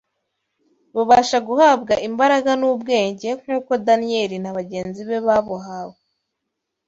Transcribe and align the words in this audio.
babasha 0.95 1.37
guhabwa 1.47 1.93
imbaraga 2.07 2.51
n’ubwenge 2.59 3.29
nk’uko 3.41 3.71
Daniyeli 3.85 4.37
na 4.41 4.51
bagenzi 4.57 5.01
be 5.07 5.17
babuhawe 5.27 5.97